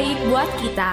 baik 0.00 0.16
buat 0.32 0.50
kita 0.64 0.92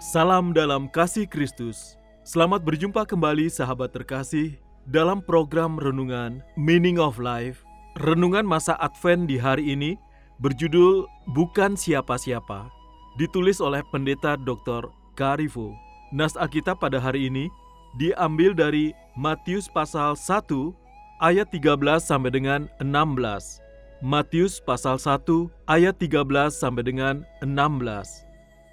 Salam 0.00 0.56
dalam 0.56 0.88
kasih 0.88 1.28
Kristus. 1.28 2.00
Selamat 2.24 2.64
berjumpa 2.64 3.04
kembali 3.04 3.52
sahabat 3.52 3.92
terkasih 3.92 4.56
dalam 4.88 5.20
program 5.20 5.76
renungan 5.76 6.40
Meaning 6.56 6.96
of 6.96 7.20
Life. 7.20 7.60
Renungan 8.00 8.48
masa 8.48 8.80
Advent 8.80 9.28
di 9.28 9.36
hari 9.36 9.76
ini 9.76 10.00
berjudul 10.40 11.04
Bukan 11.36 11.76
Siapa-siapa. 11.76 12.72
Ditulis 13.20 13.60
oleh 13.60 13.84
Pendeta 13.92 14.40
Dr. 14.40 14.88
Karifo. 15.20 15.76
Nas 16.16 16.32
Alkitab 16.32 16.80
pada 16.80 16.96
hari 16.96 17.28
ini 17.28 17.52
diambil 18.00 18.56
dari 18.56 18.96
Matius 19.20 19.68
pasal 19.68 20.16
1 20.16 20.80
ayat 21.22 21.54
13 21.54 22.02
sampai 22.02 22.34
dengan 22.34 22.66
16. 22.82 23.62
Matius 24.02 24.58
pasal 24.58 24.98
1 24.98 25.46
ayat 25.70 25.94
13 25.94 26.50
sampai 26.50 26.82
dengan 26.82 27.22
16. 27.38 28.26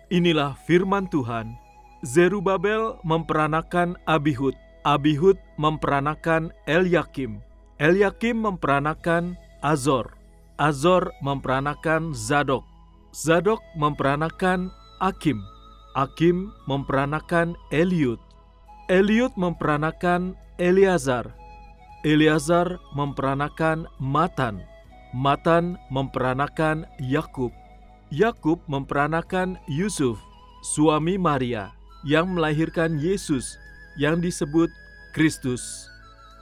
Inilah 0.09 0.57
firman 0.65 1.05
Tuhan. 1.13 1.53
Zerubabel 2.01 2.97
memperanakan 3.05 3.93
Abihud. 4.09 4.57
Abihud 4.81 5.37
memperanakan 5.61 6.49
Elyakim. 6.65 7.45
Elyakim 7.77 8.41
memperanakan 8.41 9.37
Azor. 9.61 10.17
Azor 10.57 11.13
memperanakan 11.21 12.17
Zadok. 12.17 12.65
Zadok 13.13 13.61
memperanakan 13.77 14.73
Akim. 14.97 15.37
Akim 15.93 16.49
memperanakan 16.65 17.53
Eliud. 17.69 18.17
Eliud 18.89 19.29
memperanakan 19.37 20.33
Eleazar. 20.57 21.38
Eleazar 22.07 22.79
memperanakan 22.95 23.83
Matan. 23.99 24.63
Matan 25.11 25.75
memperanakan 25.91 26.87
Yakub. 26.95 27.51
Yakub 28.07 28.63
memperanakan 28.71 29.59
Yusuf, 29.67 30.15
suami 30.63 31.19
Maria, 31.19 31.75
yang 32.07 32.31
melahirkan 32.31 32.95
Yesus 33.03 33.59
yang 33.99 34.23
disebut 34.23 34.71
Kristus. 35.11 35.91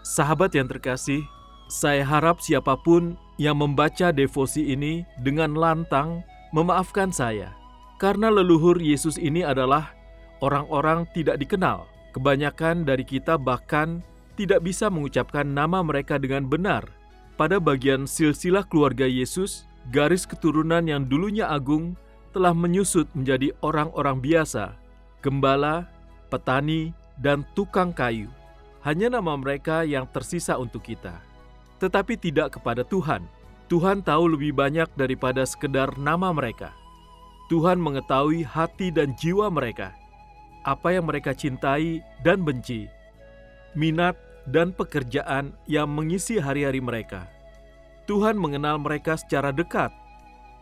Sahabat 0.06 0.54
yang 0.54 0.70
terkasih, 0.70 1.26
saya 1.66 2.06
harap 2.06 2.38
siapa 2.38 2.78
pun 2.78 3.18
yang 3.42 3.58
membaca 3.58 4.14
devosi 4.14 4.78
ini 4.78 5.10
dengan 5.26 5.58
lantang 5.58 6.22
memaafkan 6.54 7.10
saya, 7.10 7.50
karena 7.98 8.30
leluhur 8.30 8.78
Yesus 8.78 9.18
ini 9.18 9.42
adalah 9.42 9.90
orang-orang 10.38 11.10
tidak 11.18 11.42
dikenal. 11.42 11.90
Kebanyakan 12.14 12.86
dari 12.86 13.02
kita 13.02 13.42
bahkan 13.42 14.06
tidak 14.38 14.62
bisa 14.62 14.88
mengucapkan 14.94 15.44
nama 15.44 15.82
mereka 15.82 16.22
dengan 16.22 16.46
benar. 16.46 16.86
Pada 17.34 17.58
bagian 17.58 18.06
silsilah 18.06 18.62
keluarga 18.70 19.10
Yesus, 19.10 19.66
garis 19.90 20.30
keturunan 20.30 20.86
yang 20.86 21.10
dulunya 21.10 21.50
agung 21.50 21.98
telah 22.32 22.54
menyusut 22.54 23.10
menjadi 23.18 23.50
orang-orang 23.66 24.22
biasa, 24.22 24.78
gembala, 25.26 25.90
petani, 26.30 26.94
dan 27.18 27.42
tukang 27.58 27.90
kayu. 27.90 28.30
Hanya 28.86 29.10
nama 29.10 29.34
mereka 29.34 29.82
yang 29.82 30.06
tersisa 30.14 30.54
untuk 30.56 30.86
kita. 30.86 31.18
Tetapi 31.82 32.14
tidak 32.18 32.62
kepada 32.62 32.86
Tuhan. 32.86 33.26
Tuhan 33.68 34.00
tahu 34.00 34.38
lebih 34.38 34.56
banyak 34.56 34.88
daripada 34.96 35.44
sekedar 35.44 35.92
nama 36.00 36.32
mereka. 36.32 36.72
Tuhan 37.52 37.80
mengetahui 37.80 38.44
hati 38.44 38.92
dan 38.92 39.16
jiwa 39.16 39.48
mereka, 39.48 39.96
apa 40.68 40.92
yang 40.92 41.08
mereka 41.08 41.32
cintai 41.32 42.04
dan 42.28 42.44
benci, 42.44 42.92
minat 43.72 44.20
dan 44.48 44.72
pekerjaan 44.72 45.52
yang 45.68 45.92
mengisi 45.92 46.40
hari-hari 46.40 46.80
mereka. 46.80 47.28
Tuhan 48.08 48.40
mengenal 48.40 48.80
mereka 48.80 49.20
secara 49.20 49.52
dekat, 49.52 49.92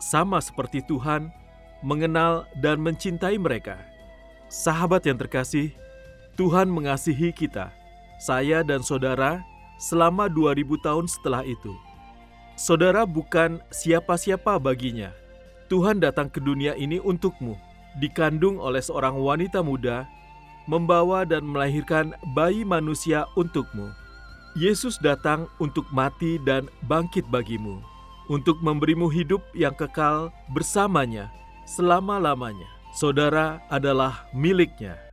sama 0.02 0.42
seperti 0.42 0.82
Tuhan 0.90 1.30
mengenal 1.86 2.50
dan 2.58 2.82
mencintai 2.82 3.38
mereka. 3.38 3.78
Sahabat 4.50 5.06
yang 5.06 5.22
terkasih, 5.22 5.70
Tuhan 6.34 6.66
mengasihi 6.68 7.30
kita, 7.30 7.70
saya 8.18 8.66
dan 8.66 8.82
saudara, 8.82 9.46
selama 9.78 10.26
2000 10.26 10.82
tahun 10.82 11.06
setelah 11.06 11.46
itu. 11.46 11.74
Saudara 12.58 13.04
bukan 13.06 13.60
siapa-siapa 13.70 14.58
baginya. 14.58 15.12
Tuhan 15.68 16.00
datang 16.02 16.32
ke 16.32 16.40
dunia 16.42 16.74
ini 16.78 16.98
untukmu, 16.98 17.54
dikandung 18.00 18.58
oleh 18.58 18.80
seorang 18.80 19.18
wanita 19.20 19.62
muda, 19.62 20.08
membawa 20.66 21.26
dan 21.26 21.46
melahirkan 21.46 22.14
bayi 22.34 22.66
manusia 22.66 23.26
untukmu. 23.38 23.94
Yesus 24.56 24.98
datang 24.98 25.46
untuk 25.60 25.86
mati 25.92 26.40
dan 26.42 26.66
bangkit 26.88 27.28
bagimu, 27.28 27.84
untuk 28.32 28.58
memberimu 28.64 29.12
hidup 29.12 29.44
yang 29.52 29.76
kekal 29.76 30.32
bersamanya 30.56 31.30
selama-lamanya. 31.68 32.66
Saudara 32.96 33.60
adalah 33.68 34.26
miliknya. 34.32 35.05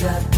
Yeah. 0.00 0.37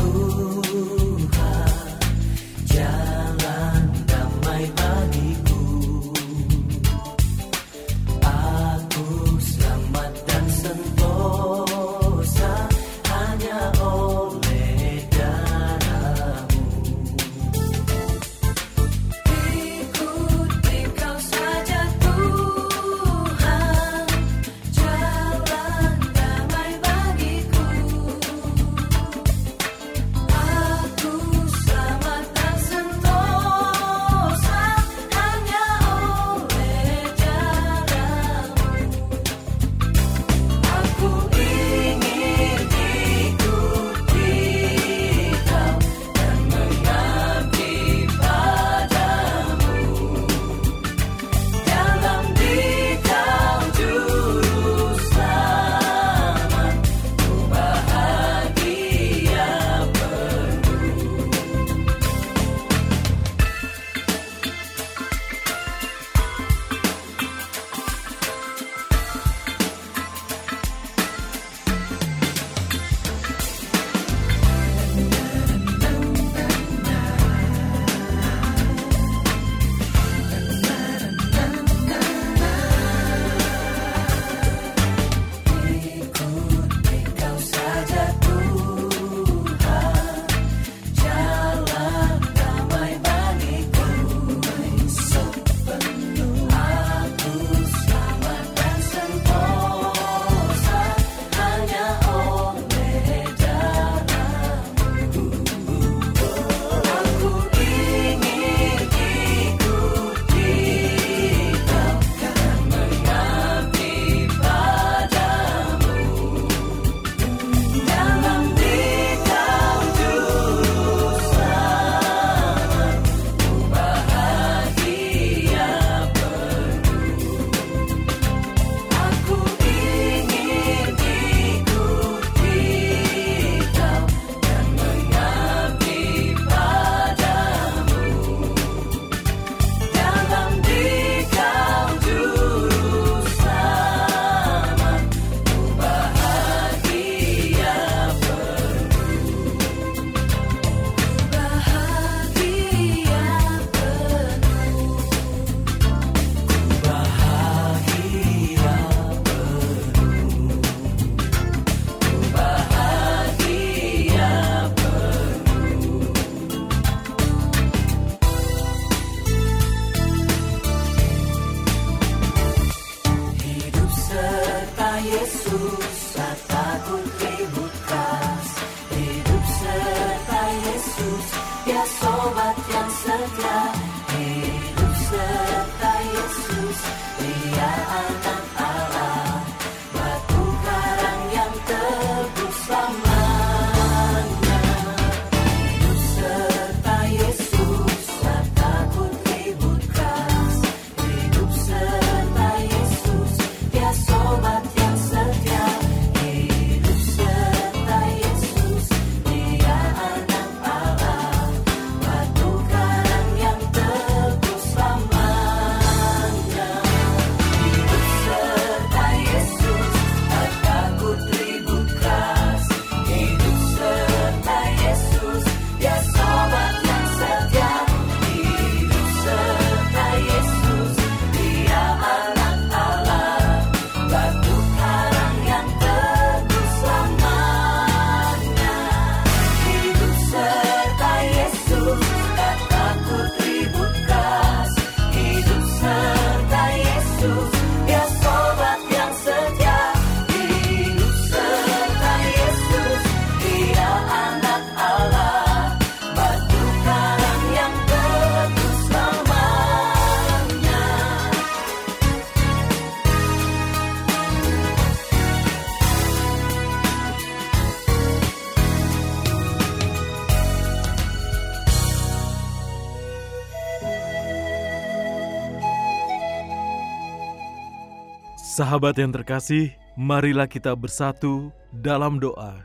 Sahabat 278.61 279.01
yang 279.01 279.09
terkasih, 279.09 279.73
marilah 279.97 280.45
kita 280.45 280.77
bersatu 280.77 281.49
dalam 281.81 282.21
doa. 282.21 282.61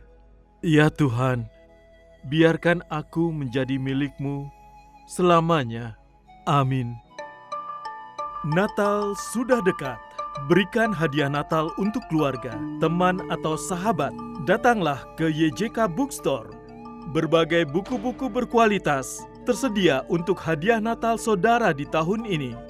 Ya 0.60 0.92
Tuhan, 0.92 1.48
biarkan 2.28 2.84
aku 2.92 3.32
menjadi 3.32 3.80
milikmu 3.80 4.44
selamanya. 5.08 5.96
Amin. 6.44 7.00
Natal 8.44 9.16
sudah 9.32 9.64
dekat. 9.64 9.96
Berikan 10.52 10.92
hadiah 10.92 11.32
Natal 11.32 11.72
untuk 11.80 12.04
keluarga, 12.12 12.60
teman, 12.84 13.24
atau 13.32 13.56
sahabat. 13.56 14.12
Datanglah 14.44 15.00
ke 15.16 15.32
YJK 15.32 15.88
Bookstore. 15.96 16.52
Berbagai 17.16 17.72
buku-buku 17.72 18.28
berkualitas 18.28 19.24
tersedia 19.48 20.04
untuk 20.12 20.44
hadiah 20.44 20.84
Natal 20.84 21.16
saudara 21.16 21.72
di 21.72 21.88
tahun 21.88 22.28
ini. 22.28 22.65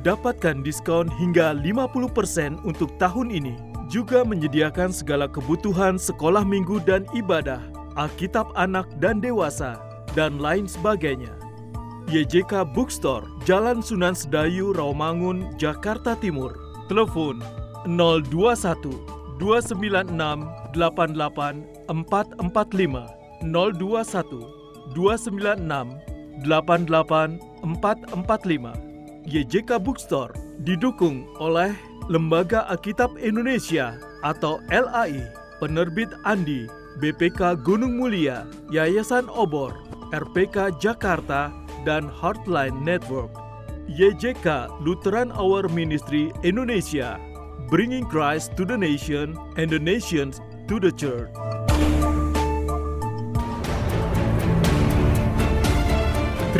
Dapatkan 0.00 0.64
diskon 0.64 1.10
hingga 1.20 1.52
50% 1.58 2.64
untuk 2.64 2.94
tahun 2.96 3.28
ini. 3.34 3.54
Juga 3.90 4.22
menyediakan 4.22 4.94
segala 4.94 5.26
kebutuhan 5.26 5.98
sekolah 5.98 6.46
minggu 6.46 6.78
dan 6.86 7.02
ibadah, 7.10 7.58
Alkitab 7.98 8.54
anak 8.54 8.86
dan 9.02 9.18
dewasa, 9.18 9.82
dan 10.14 10.38
lain 10.38 10.70
sebagainya. 10.70 11.34
YJK 12.10 12.70
Bookstore, 12.74 13.26
Jalan 13.46 13.82
Sunan 13.82 14.14
Sedayu, 14.14 14.74
Rawamangun, 14.74 15.54
Jakarta 15.58 16.14
Timur. 16.18 16.54
Telepon 16.90 17.38
021 17.86 18.82
296 19.38 20.10
88 20.74 21.86
445 21.86 23.06
021 23.46 24.42
296 24.94 26.42
88 26.42 27.38
445 27.62 28.89
YJK 29.28 29.76
Bookstore 29.80 30.32
didukung 30.64 31.28
oleh 31.36 31.76
Lembaga 32.08 32.64
Alkitab 32.72 33.20
Indonesia 33.20 34.00
atau 34.24 34.58
LAI, 34.72 35.20
Penerbit 35.60 36.10
Andi, 36.24 36.66
BPK 36.98 37.60
Gunung 37.60 38.00
Mulia, 38.00 38.48
Yayasan 38.72 39.28
Obor, 39.30 39.76
RPK 40.10 40.74
Jakarta, 40.80 41.52
dan 41.84 42.08
Heartline 42.08 42.76
Network. 42.82 43.30
YJK 43.90 44.70
Lutheran 44.86 45.34
Hour 45.34 45.66
Ministry 45.66 46.30
Indonesia, 46.46 47.18
bringing 47.66 48.06
Christ 48.06 48.54
to 48.54 48.62
the 48.62 48.78
nation 48.78 49.34
and 49.58 49.66
the 49.66 49.82
nations 49.82 50.38
to 50.70 50.78
the 50.78 50.94
church. 50.94 51.30